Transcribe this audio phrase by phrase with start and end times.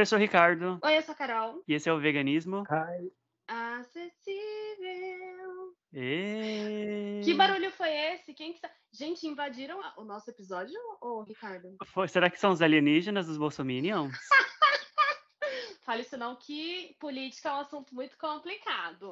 [0.00, 0.78] Oi, eu sou o Ricardo.
[0.82, 1.62] Oi, eu sou a Carol.
[1.68, 2.62] E esse é o Veganismo.
[2.70, 3.12] Hi.
[3.46, 4.32] Acessível.
[5.92, 7.20] E...
[7.22, 8.32] Que barulho foi esse?
[8.32, 8.70] Quem que tá...
[8.90, 11.76] Gente, invadiram o nosso episódio, ô Ricardo?
[11.88, 14.14] Foi- será que são os alienígenas dos Bolsominions?
[15.90, 19.10] Fale isso não, que política é um assunto muito complicado.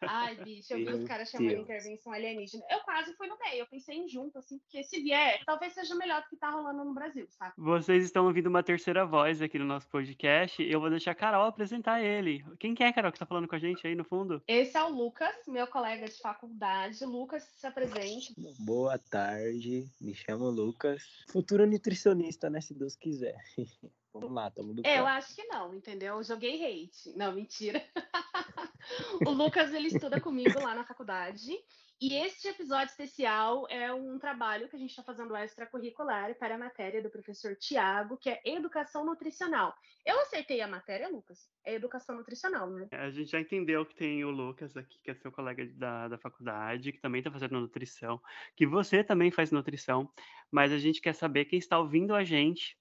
[0.00, 1.62] Ai, bicho, eu vi os caras chamando Deus.
[1.62, 2.64] intervenção alienígena.
[2.68, 5.94] Eu quase fui no meio, eu pensei em junto, assim, porque se vier, talvez seja
[5.94, 7.52] melhor do que tá rolando no Brasil, sabe?
[7.56, 10.60] Vocês estão ouvindo uma terceira voz aqui no nosso podcast.
[10.60, 12.44] Eu vou deixar a Carol apresentar ele.
[12.58, 14.42] Quem que é, Carol, que tá falando com a gente aí no fundo?
[14.48, 17.04] Esse é o Lucas, meu colega de faculdade.
[17.04, 18.34] Lucas, se apresente.
[18.58, 21.04] Boa tarde, me chamo Lucas.
[21.30, 22.60] Futuro nutricionista, né?
[22.60, 23.36] Se Deus quiser.
[24.20, 26.16] Vamos lá, tamo do É, eu acho que não, entendeu?
[26.16, 27.16] Eu joguei hate.
[27.16, 27.82] Não, mentira.
[29.26, 31.52] o Lucas, ele estuda comigo lá na faculdade.
[31.98, 36.58] E este episódio especial é um trabalho que a gente está fazendo extracurricular para a
[36.58, 39.74] matéria do professor Tiago, que é Educação Nutricional.
[40.04, 41.48] Eu acertei a matéria, Lucas?
[41.64, 42.86] É Educação Nutricional, né?
[42.92, 46.18] A gente já entendeu que tem o Lucas aqui, que é seu colega da, da
[46.18, 48.20] faculdade, que também tá fazendo nutrição,
[48.54, 50.06] que você também faz nutrição,
[50.50, 52.76] mas a gente quer saber quem está ouvindo a gente,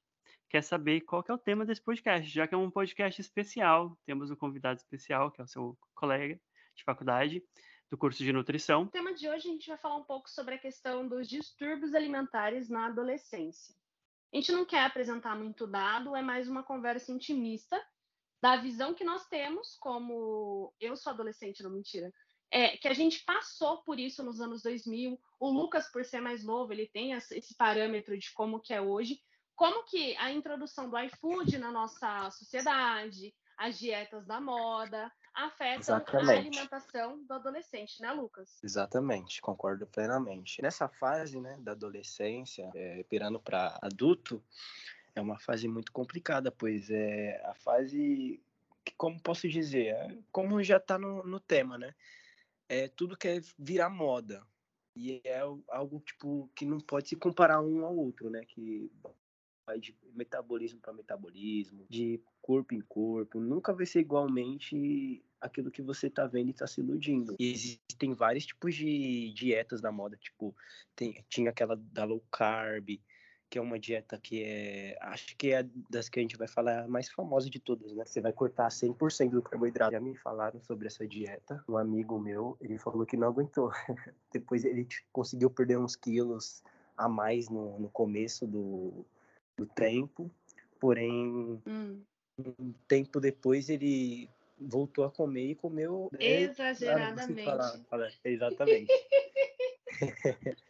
[0.49, 3.97] quer saber qual que é o tema desse podcast, já que é um podcast especial.
[4.05, 6.39] Temos um convidado especial, que é o seu colega
[6.75, 7.43] de faculdade,
[7.89, 8.85] do curso de nutrição.
[8.85, 11.93] No tema de hoje, a gente vai falar um pouco sobre a questão dos distúrbios
[11.93, 13.75] alimentares na adolescência.
[14.33, 17.81] A gente não quer apresentar muito dado, é mais uma conversa intimista
[18.41, 22.11] da visão que nós temos, como eu sou adolescente, não mentira,
[22.51, 25.19] é que a gente passou por isso nos anos 2000.
[25.39, 29.19] O Lucas, por ser mais novo, ele tem esse parâmetro de como que é hoje,
[29.55, 35.79] como que a introdução do iFood na nossa sociedade, as dietas da moda, afetam a
[35.79, 36.39] Exatamente.
[36.39, 38.59] alimentação do adolescente, né, Lucas?
[38.63, 40.61] Exatamente, concordo plenamente.
[40.61, 44.43] Nessa fase, né, da adolescência, é, pirando para adulto,
[45.15, 48.41] é uma fase muito complicada, pois é a fase
[48.83, 51.95] que, como posso dizer, é, como já tá no, no tema, né?
[52.67, 54.45] É tudo quer virar moda.
[54.95, 58.45] E é al- algo tipo que não pode se comparar um ao outro, né?
[58.45, 58.91] Que
[59.65, 65.81] vai de metabolismo para metabolismo, de corpo em corpo, nunca vai ser igualmente aquilo que
[65.81, 67.35] você tá vendo e tá se iludindo.
[67.39, 70.55] E existem vários tipos de dietas na moda, tipo,
[70.95, 72.99] tem, tinha aquela da low carb,
[73.49, 76.83] que é uma dieta que é, acho que é das que a gente vai falar
[76.83, 78.03] a mais famosa de todas, né?
[78.05, 79.91] Você vai cortar 100% do carboidrato.
[79.91, 81.63] Já me falaram sobre essa dieta.
[81.69, 83.71] Um amigo meu, ele falou que não aguentou.
[84.33, 86.63] Depois ele conseguiu perder uns quilos
[86.97, 89.05] a mais no, no começo do,
[89.57, 90.29] do tempo,
[90.79, 92.03] porém Hum,
[92.37, 94.29] um tempo depois ele
[94.59, 97.43] voltou a comer e comeu é, exageradamente.
[97.43, 98.91] fala- fala- exatamente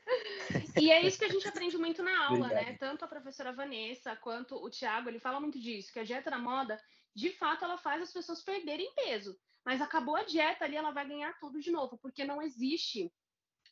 [0.78, 2.76] E é isso que a gente aprende muito na aula, né?
[2.80, 6.38] Tanto a professora Vanessa quanto o Tiago, ele fala muito disso, que a dieta da
[6.38, 6.80] moda,
[7.14, 9.38] de fato, ela faz as pessoas perderem peso.
[9.64, 13.12] Mas acabou a dieta ali, ela vai ganhar tudo de novo, porque não existe.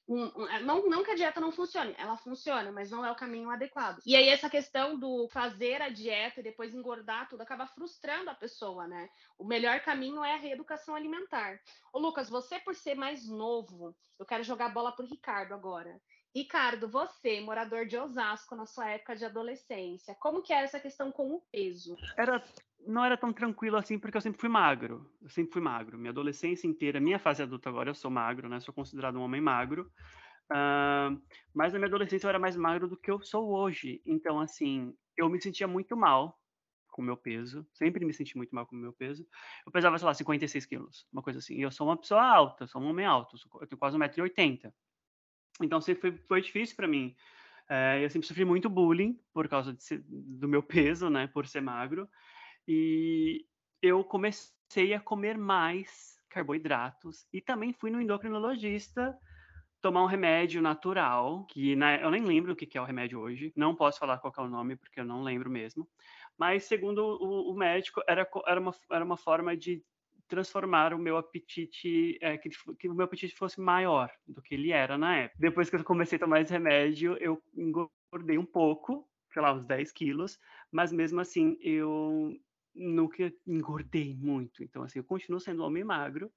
[0.07, 3.15] Um- é, não, não que a dieta não funcione, ela funciona, mas não é o
[3.15, 3.99] caminho adequado.
[4.05, 8.35] E aí, essa questão do fazer a dieta e depois engordar tudo acaba frustrando a
[8.35, 9.09] pessoa, né?
[9.37, 11.59] O melhor caminho é a reeducação alimentar.
[11.91, 16.01] Ô, Lucas, você, por ser mais novo, eu quero jogar a bola pro Ricardo agora.
[16.35, 21.11] Ricardo, você, morador de Osasco na sua época de adolescência, como que era essa questão
[21.11, 21.95] com o peso?
[22.17, 22.43] Era,
[22.87, 25.09] não era tão tranquilo assim, porque eu sempre fui magro.
[25.21, 25.97] Eu sempre fui magro.
[25.97, 28.59] Minha adolescência inteira, minha fase adulta agora, eu sou magro, né?
[28.59, 29.91] Sou considerado um homem magro.
[30.51, 31.15] Ah,
[31.53, 34.01] mas na minha adolescência eu era mais magro do que eu sou hoje.
[34.05, 36.39] Então, assim, eu me sentia muito mal
[36.89, 37.65] com o meu peso.
[37.73, 39.27] Sempre me senti muito mal com o meu peso.
[39.65, 41.55] Eu pesava, sei lá, 56 quilos, uma coisa assim.
[41.55, 43.35] E eu sou uma pessoa alta, sou um homem alto.
[43.61, 44.71] Eu tenho quase 1,80m.
[45.61, 47.15] Então, sempre foi, foi difícil para mim.
[47.69, 51.27] Eh, eu sempre sofri muito bullying por causa de do meu peso, né?
[51.27, 52.07] Por ser magro.
[52.67, 53.45] E
[53.81, 59.17] eu comecei a comer mais carboidratos e também fui no endocrinologista
[59.81, 63.19] tomar um remédio natural, que na- eu nem lembro o que que é o remédio
[63.19, 65.87] hoje, não posso falar qual é o nome porque eu não lembro mesmo,
[66.37, 69.83] mas segundo o, o médico, era, era, uma, era uma forma de
[70.27, 72.49] transformar o meu apetite, é, que,
[72.79, 75.37] que o meu apetite fosse maior do que ele era na época.
[75.39, 79.65] Depois que eu comecei a tomar esse remédio, eu engordei um pouco, sei lá, uns
[79.65, 80.39] 10 quilos,
[80.71, 82.31] mas mesmo assim eu
[82.75, 84.63] nunca engordei muito.
[84.63, 86.31] Então, assim, eu continuo sendo um homem magro.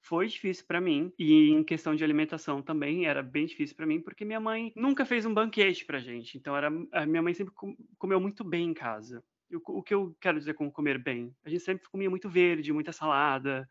[0.00, 4.00] Foi difícil para mim e em questão de alimentação também era bem difícil para mim
[4.00, 6.38] porque minha mãe nunca fez um banquete pra gente.
[6.38, 9.24] Então era a minha mãe sempre com- comeu muito bem em casa.
[9.50, 11.34] E O, que eu quero dizer com comer bem?
[11.44, 13.68] A gente sempre comia muito verde, muita salada.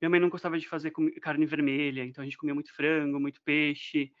[0.00, 3.40] Minha mãe não gostava de fazer carne vermelha, então a gente comia muito frango, muito
[3.42, 4.12] peixe.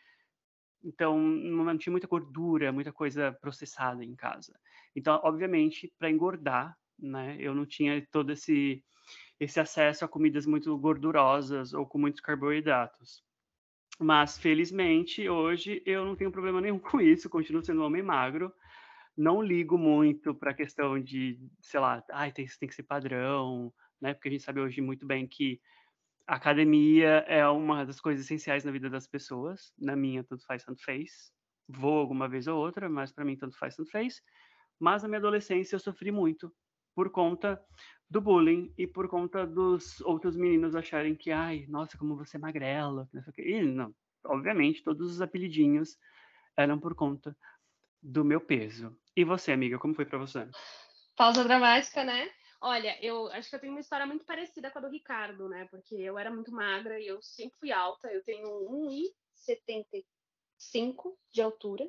[0.82, 4.58] Então não tinha muita gordura, muita coisa processada em casa.
[4.94, 7.36] Então, obviamente, para engordar, né?
[7.38, 8.82] Eu não tinha todo esse
[9.40, 13.22] esse acesso a comidas muito gordurosas ou com muitos carboidratos.
[14.00, 18.52] Mas felizmente hoje eu não tenho problema nenhum com isso, continuo sendo um homem magro.
[19.16, 23.72] Não ligo muito para a questão de, sei lá, ai, tem, tem que ser padrão,
[24.00, 24.14] né?
[24.14, 25.60] Porque a gente sabe hoje muito bem que
[26.26, 29.72] a academia é uma das coisas essenciais na vida das pessoas.
[29.78, 31.32] Na minha, tanto faz, tanto fez.
[31.68, 34.22] Vou alguma vez ou outra, mas para mim, tanto faz, tanto fez.
[34.78, 36.52] Mas na minha adolescência eu sofri muito
[36.98, 37.64] por conta
[38.10, 42.40] do bullying e por conta dos outros meninos acharem que, ai, nossa, como você é
[42.40, 43.08] magrela.
[43.38, 43.94] E não,
[44.26, 45.96] obviamente, todos os apelidinhos
[46.56, 47.36] eram por conta
[48.02, 48.98] do meu peso.
[49.14, 50.48] E você, amiga, como foi para você?
[51.14, 52.28] Pausa dramática, né?
[52.60, 55.68] Olha, eu acho que eu tenho uma história muito parecida com a do Ricardo, né?
[55.70, 58.08] Porque eu era muito magra e eu sempre fui alta.
[58.08, 58.48] Eu tenho
[59.38, 61.88] 1,75 de altura.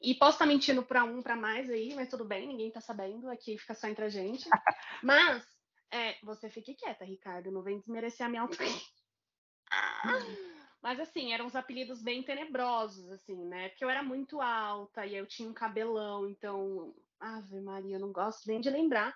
[0.00, 3.30] E posso estar mentindo para um, para mais aí, mas tudo bem, ninguém está sabendo.
[3.30, 4.48] Aqui fica só entre a gente.
[5.02, 5.46] Mas,
[5.90, 7.50] é, você fique quieta, Ricardo.
[7.50, 8.68] Não vem desmerecer a minha altura.
[10.82, 13.70] Mas assim, eram uns apelidos bem tenebrosos, assim, né?
[13.70, 18.12] Porque eu era muito alta e eu tinha um cabelão, então Ave Maria, eu não
[18.12, 19.12] gosto nem de lembrar,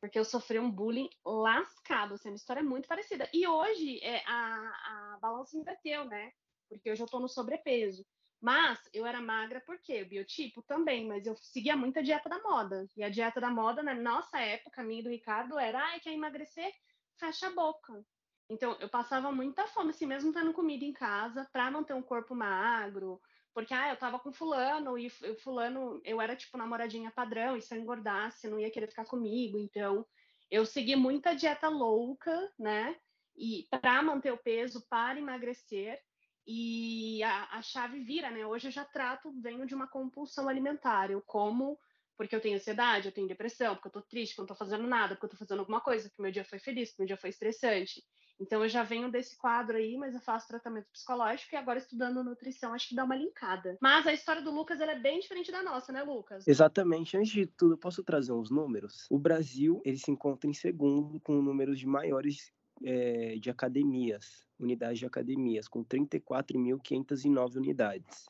[0.00, 3.28] porque eu sofri um bullying lascado, assim, uma história muito parecida.
[3.32, 6.32] E hoje é, a, a balança inverteu, né?
[6.68, 8.04] Porque hoje eu tô no sobrepeso.
[8.40, 12.40] Mas eu era magra porque o biotipo também, mas eu seguia muito a dieta da
[12.42, 12.86] moda.
[12.96, 16.00] E a dieta da moda, na nossa época, a minha e do Ricardo, era, ai,
[16.00, 16.72] quer emagrecer?
[17.18, 18.04] Fecha a boca.
[18.48, 22.34] Então, eu passava muita fome, assim, mesmo tendo comida em casa, para manter um corpo
[22.34, 23.20] magro,
[23.52, 25.10] porque, ah, eu tava com fulano e
[25.42, 29.58] fulano, eu era tipo namoradinha padrão, e se eu engordasse, não ia querer ficar comigo.
[29.58, 30.06] Então,
[30.50, 32.96] eu segui muita dieta louca, né?
[33.34, 36.00] E para manter o peso, para emagrecer.
[36.46, 38.46] E a, a, chave vira, né?
[38.46, 41.10] Hoje eu já trato, venho de uma compulsão alimentar.
[41.10, 41.78] Eu como
[42.16, 44.54] porque eu tenho ansiedade, eu tenho depressão, porque eu tô triste, porque eu não tô
[44.54, 47.06] fazendo nada, porque eu tô fazendo alguma coisa, porque meu dia foi feliz, porque meu
[47.08, 48.02] dia foi estressante.
[48.38, 52.22] Então eu já venho desse quadro aí, mas eu faço tratamento psicológico e agora estudando
[52.22, 53.78] nutrição acho que dá uma linkada.
[53.80, 56.46] Mas a história do Lucas é bem diferente da nossa, né, Lucas?
[56.46, 57.16] Exatamente.
[57.16, 59.06] Antes de tudo, posso trazer uns números?
[59.10, 62.52] O Brasil ele se encontra em segundo com números de maiores
[62.84, 68.26] é, de academias, unidades de academias, com 34.509 unidades.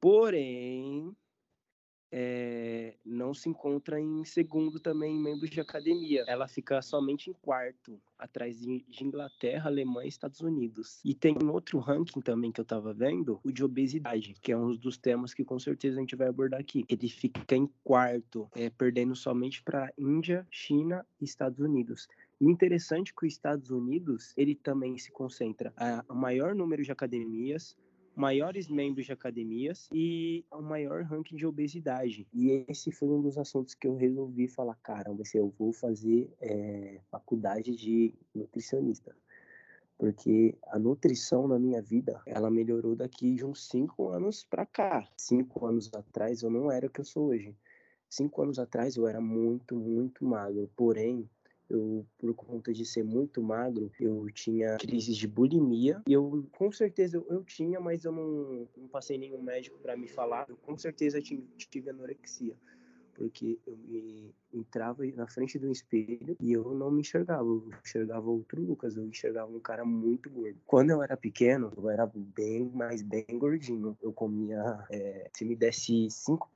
[0.00, 1.14] Porém,
[2.12, 6.24] é, não se encontra em segundo também em membros de academia.
[6.26, 11.00] Ela fica somente em quarto, atrás de, Inglaterra, Alemanha e Estados Unidos.
[11.04, 14.56] E tem um outro ranking também que eu estava vendo, o de obesidade, que é
[14.56, 16.84] um dos temas que com certeza a gente vai abordar aqui.
[16.88, 22.08] Ele fica em quarto, é, perdendo somente para Índia, China e Estados Unidos.
[22.40, 26.90] O interessante é que os Estados Unidos, ele também se concentra a maior número de
[26.90, 27.76] academias,
[28.16, 32.26] maiores membros de academias e o maior ranking de obesidade.
[32.32, 36.32] E esse foi um dos assuntos que eu resolvi falar, caramba, se eu vou fazer
[36.40, 39.14] é, faculdade de nutricionista.
[39.98, 45.06] Porque a nutrição na minha vida, ela melhorou daqui de uns cinco anos para cá.
[45.14, 47.54] Cinco anos atrás eu não era o que eu sou hoje.
[48.08, 50.70] Cinco anos atrás eu era muito, muito magro.
[50.74, 51.28] Porém,
[51.70, 56.02] eu, por conta de ser muito magro, eu tinha crises de bulimia.
[56.06, 59.96] E eu, com certeza, eu, eu tinha, mas eu não, não passei nenhum médico para
[59.96, 60.46] me falar.
[60.48, 62.56] Eu, com certeza, tive, tive anorexia
[63.20, 68.30] porque eu me entrava na frente do espelho e eu não me enxergava, eu enxergava
[68.30, 70.58] outro Lucas, eu enxergava um cara muito gordo.
[70.66, 73.94] Quando eu era pequeno, eu era bem, mais bem gordinho.
[74.00, 76.50] Eu comia, é, se me desse cinco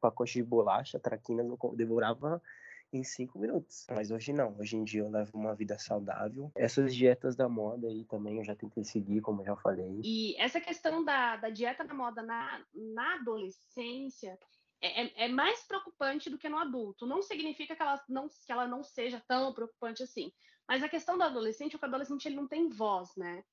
[0.00, 2.42] pacotes de bolacha, traquinas, eu devorava
[2.92, 3.86] em cinco minutos.
[3.90, 4.56] Mas hoje não.
[4.58, 6.50] Hoje em dia eu levo uma vida saudável.
[6.54, 10.00] Essas dietas da moda aí também eu já tentei seguir, como eu já falei.
[10.02, 14.38] E essa questão da, da dieta da moda na, na adolescência
[14.80, 17.06] é, é, é mais preocupante do que no adulto.
[17.06, 20.32] Não significa que ela não, que ela não seja tão preocupante assim.
[20.66, 23.44] Mas a questão do adolescente é que o adolescente ele não tem voz, né?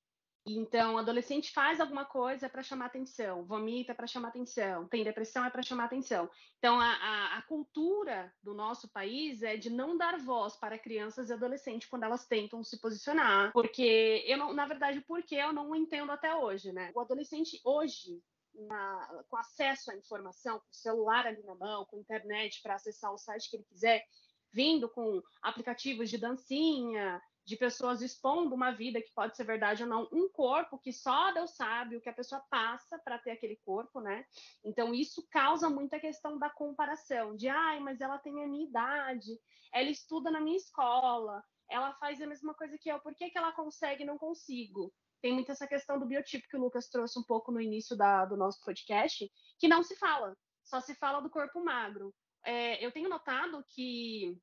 [0.50, 5.44] Então, o adolescente faz alguma coisa para chamar atenção, vomita para chamar atenção, tem depressão
[5.44, 6.30] é para chamar atenção.
[6.58, 11.30] Então, a, a, a, cultura do nosso país é de não dar voz para crianças
[11.30, 15.76] e adolescentes quando elas tentam se posicionar, porque eu não, na verdade, porque eu não
[15.76, 16.92] entendo até hoje, né?
[16.96, 18.22] O adolescente hoje
[18.54, 23.12] na, com acesso à informação, com o celular ali na mão, com internet para acessar
[23.12, 24.04] o site que ele quiser,
[24.52, 29.88] vindo com aplicativos de dancinha, de pessoas expondo uma vida que pode ser verdade ou
[29.88, 33.56] não, um corpo que só Deus sabe o que a pessoa passa para ter aquele
[33.64, 34.26] corpo, né?
[34.66, 39.40] Então isso causa muita questão da comparação, de ai, mas ela tem a minha idade,
[39.74, 43.38] ela estuda na minha escola, ela faz a mesma coisa que eu, por que, que
[43.38, 44.94] ela consegue e não consigo?
[45.22, 48.26] Tem muito essa questão do biotipo que o Lucas trouxe um pouco no início da,
[48.26, 50.36] do nosso podcast, que não se fala,
[50.66, 52.14] só se fala do corpo magro
[52.48, 54.38] é, eu tenho notado que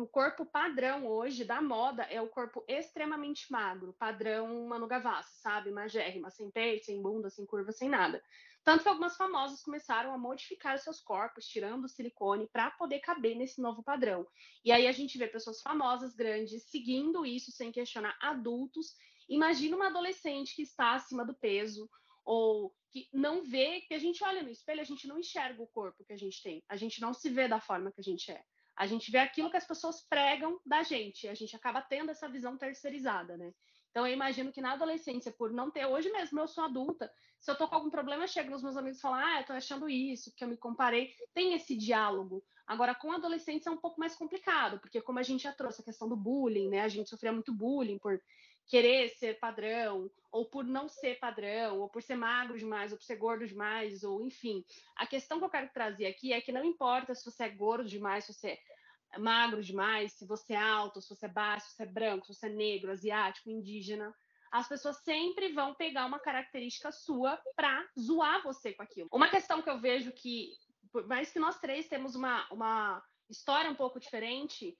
[0.00, 5.70] o corpo padrão hoje da moda é o corpo extremamente magro, padrão Manu Gavassi, sabe?
[5.70, 8.22] Magérrima, sem peito, sem bunda, sem curva, sem nada.
[8.64, 13.36] Tanto que algumas famosas começaram a modificar seus corpos, tirando o silicone, para poder caber
[13.36, 14.26] nesse novo padrão.
[14.64, 18.94] E aí a gente vê pessoas famosas, grandes, seguindo isso sem questionar adultos.
[19.28, 21.88] Imagina uma adolescente que está acima do peso,
[22.24, 25.66] ou que não vê, que a gente olha no espelho, a gente não enxerga o
[25.66, 28.30] corpo que a gente tem, a gente não se vê da forma que a gente
[28.30, 28.44] é.
[28.80, 32.26] A gente vê aquilo que as pessoas pregam da gente, a gente acaba tendo essa
[32.26, 33.52] visão terceirizada, né?
[33.90, 37.50] Então eu imagino que na adolescência, por não ter, hoje mesmo eu sou adulta, se
[37.50, 39.52] eu tô com algum problema, eu chego nos meus amigos e falo, ah, eu tô
[39.52, 41.12] achando isso, porque eu me comparei.
[41.34, 42.42] Tem esse diálogo.
[42.66, 45.84] Agora, com adolescentes é um pouco mais complicado, porque como a gente já trouxe a
[45.84, 46.80] questão do bullying, né?
[46.80, 48.18] A gente sofria muito bullying por
[48.70, 53.04] querer ser padrão, ou por não ser padrão, ou por ser magro demais, ou por
[53.04, 54.64] ser gordo demais, ou enfim.
[54.94, 57.88] A questão que eu quero trazer aqui é que não importa se você é gordo
[57.88, 58.56] demais, se você
[59.12, 62.26] é magro demais, se você é alto, se você é baixo, se você é branco,
[62.26, 64.14] se você é negro, asiático, indígena,
[64.52, 69.08] as pessoas sempre vão pegar uma característica sua para zoar você com aquilo.
[69.12, 70.52] Uma questão que eu vejo que,
[70.92, 74.78] por mais que nós três temos uma, uma história um pouco diferente,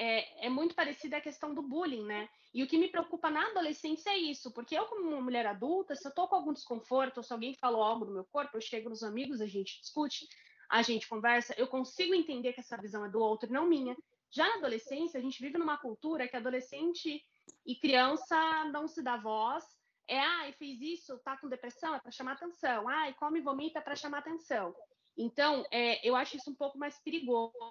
[0.00, 2.26] é, é muito parecida a questão do bullying, né?
[2.54, 5.94] E o que me preocupa na adolescência é isso, porque eu, como uma mulher adulta,
[5.94, 8.62] se eu tô com algum desconforto, ou se alguém falou algo do meu corpo, eu
[8.62, 10.26] chego nos amigos, a gente discute,
[10.70, 13.94] a gente conversa, eu consigo entender que essa visão é do outro não minha.
[14.30, 17.22] Já na adolescência, a gente vive numa cultura que adolescente
[17.66, 19.64] e criança não se dá voz.
[20.08, 22.88] É, ah, fez isso, tá com depressão, é para chamar atenção.
[22.88, 24.74] Ah, e come e vomita é para chamar atenção.
[25.14, 27.62] Então, é, eu acho isso um pouco mais perigoso,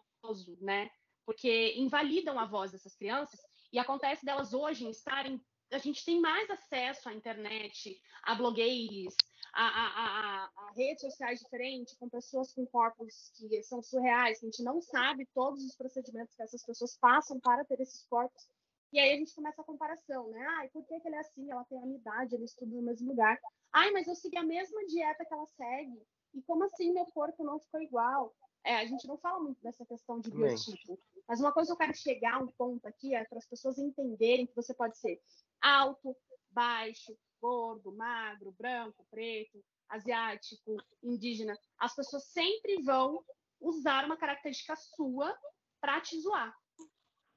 [0.62, 0.90] né?
[1.30, 3.40] Porque invalidam a voz dessas crianças
[3.72, 5.40] e acontece delas hoje estarem.
[5.72, 9.14] A gente tem mais acesso à internet, a blogueiros,
[9.54, 14.46] a, a, a, a, redes sociais diferentes, com pessoas com corpos que são surreais, a
[14.48, 18.50] gente não sabe todos os procedimentos que essas pessoas passam para ter esses corpos.
[18.92, 20.44] E aí a gente começa a comparação, né?
[20.58, 21.52] Ai, por que, que ele é assim?
[21.52, 23.40] Ela tem a minha idade, ele estuda no mesmo lugar.
[23.72, 26.02] Ai, mas eu segui a mesma dieta que ela segue.
[26.34, 28.34] E como assim meu corpo não ficou igual?
[28.64, 31.00] É, a gente não fala muito dessa questão de biotipo.
[31.30, 33.78] Mas uma coisa que eu quero chegar a um ponto aqui é para as pessoas
[33.78, 35.22] entenderem que você pode ser
[35.62, 36.18] alto,
[36.50, 41.56] baixo, gordo, magro, branco, preto, asiático, indígena.
[41.78, 43.24] As pessoas sempre vão
[43.62, 45.38] usar uma característica sua
[45.80, 46.52] para te zoar.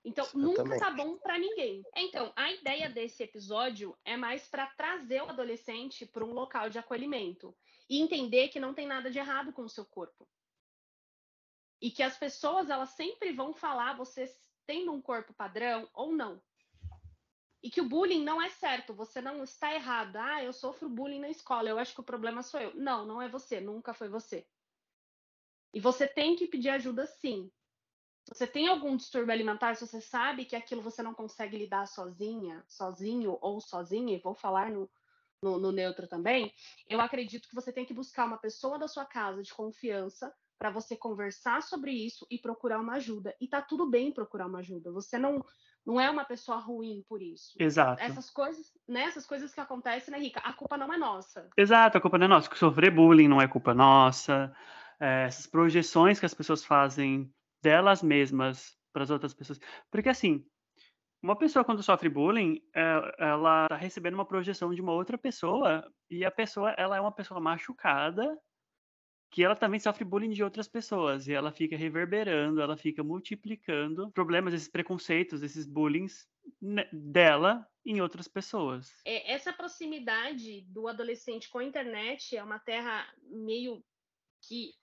[0.02, 0.78] Então, eu nunca também.
[0.78, 1.84] tá bom para ninguém.
[1.94, 6.78] Então, a ideia desse episódio é mais para trazer o adolescente para um local de
[6.78, 7.54] acolhimento
[7.90, 10.26] e entender que não tem nada de errado com o seu corpo.
[11.82, 14.32] E que as pessoas, elas sempre vão falar você
[14.64, 16.40] tendo um corpo padrão ou não.
[17.60, 20.16] E que o bullying não é certo, você não está errado.
[20.16, 22.72] Ah, eu sofro bullying na escola, eu acho que o problema sou eu.
[22.76, 24.46] Não, não é você, nunca foi você.
[25.74, 27.50] E você tem que pedir ajuda sim.
[28.28, 31.86] Se você tem algum distúrbio alimentar, se você sabe que aquilo você não consegue lidar
[31.86, 34.88] sozinha, sozinho ou sozinha, e vou falar no,
[35.42, 36.54] no, no neutro também,
[36.88, 40.32] eu acredito que você tem que buscar uma pessoa da sua casa de confiança
[40.62, 43.34] para você conversar sobre isso e procurar uma ajuda.
[43.40, 44.92] E tá tudo bem procurar uma ajuda.
[44.92, 45.44] Você não
[45.84, 47.56] não é uma pessoa ruim por isso.
[47.58, 48.00] Exato.
[48.00, 50.38] Essas coisas, né, essas coisas que acontecem, né, Rica?
[50.38, 51.50] A culpa não é nossa.
[51.56, 52.54] Exato, a culpa não é nossa.
[52.54, 54.54] Sofrer bullying não é culpa nossa.
[55.00, 57.28] É, essas projeções que as pessoas fazem
[57.60, 59.58] delas mesmas para as outras pessoas.
[59.90, 60.46] Porque assim,
[61.20, 65.84] uma pessoa quando sofre bullying, é, ela está recebendo uma projeção de uma outra pessoa
[66.08, 68.38] e a pessoa, ela é uma pessoa machucada
[69.32, 74.12] que ela também sofre bullying de outras pessoas e ela fica reverberando, ela fica multiplicando
[74.12, 76.06] problemas, esses preconceitos, esses bullying
[76.92, 78.94] dela em outras pessoas.
[79.06, 83.82] É, essa proximidade do adolescente com a internet é uma terra meio
[84.46, 84.74] que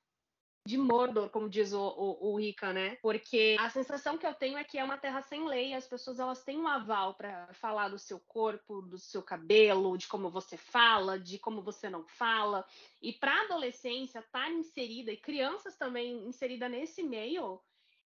[0.69, 2.95] de Mordor, como diz o, o, o Ica, né?
[3.01, 6.19] Porque a sensação que eu tenho é que é uma terra sem lei, as pessoas
[6.19, 10.55] elas têm um aval para falar do seu corpo, do seu cabelo, de como você
[10.57, 12.63] fala, de como você não fala.
[13.01, 17.59] E para adolescência estar tá inserida e crianças também inserida nesse meio,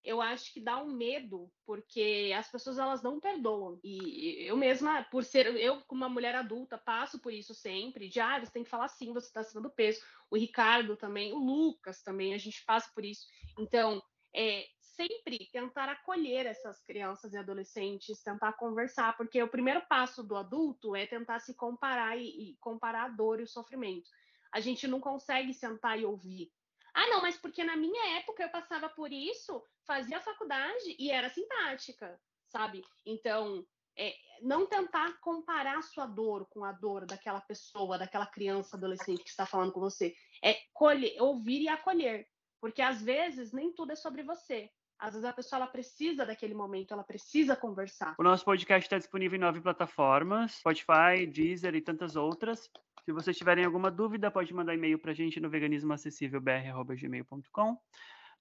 [0.04, 3.80] eu acho que dá um medo, porque as pessoas elas não perdoam.
[3.84, 8.20] E eu mesma, por ser eu como uma mulher adulta, passo por isso sempre, de
[8.20, 10.02] ah, você tem que falar sim, você está acima do peso.
[10.30, 13.26] O Ricardo também, o Lucas também, a gente passa por isso.
[13.58, 14.02] Então,
[14.36, 20.36] é, sempre tentar acolher essas crianças e adolescentes, tentar conversar, porque o primeiro passo do
[20.36, 24.10] adulto é tentar se comparar e, e comparar a dor e o sofrimento.
[24.52, 26.52] A gente não consegue sentar e ouvir
[26.94, 31.30] ah, não, mas porque na minha época eu passava por isso, fazia faculdade e era
[31.30, 32.84] simpática, sabe?
[33.06, 33.66] Então,
[33.98, 39.30] é, não tentar comparar sua dor com a dor daquela pessoa, daquela criança, adolescente que
[39.30, 40.16] está falando com você.
[40.44, 42.28] É colher, ouvir e acolher.
[42.60, 44.70] Porque às vezes nem tudo é sobre você.
[45.00, 48.16] Às vezes a pessoa ela precisa daquele momento, ela precisa conversar.
[48.18, 52.70] O nosso podcast está disponível em nove plataformas: Spotify, Deezer e tantas outras.
[53.06, 57.78] Se vocês tiverem alguma dúvida, pode mandar e-mail para a gente no veganismoacessívelbr.gmail.com.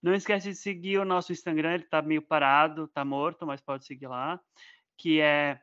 [0.00, 3.84] Não esquece de seguir o nosso Instagram, ele está meio parado, está morto, mas pode
[3.86, 4.40] seguir lá,
[4.96, 5.60] que é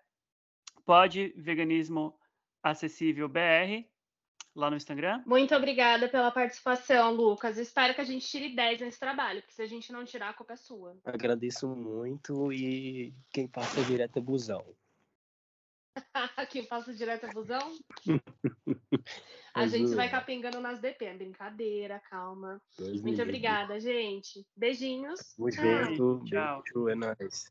[0.86, 2.20] pode veganismo
[2.64, 3.86] acessível BR
[4.56, 5.24] lá no Instagram.
[5.26, 7.58] Muito obrigada pela participação, Lucas.
[7.58, 10.34] Espero que a gente tire 10 nesse trabalho, porque se a gente não tirar, a
[10.34, 10.98] culpa é sua.
[11.06, 14.66] Agradeço muito e quem passa direto é busão.
[16.50, 17.78] quem passa direto é busão?
[19.54, 22.62] a gente vai capengando nas DP, é brincadeira, calma.
[23.02, 24.46] Muito obrigada, gente.
[24.56, 25.36] Beijinhos.
[25.38, 26.24] Muito Tchau.
[26.26, 26.64] Tchau.
[26.64, 27.50] Tchau, é nóis.